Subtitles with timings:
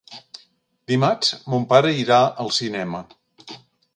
[0.91, 3.03] Dimarts mon pare irà al cinema.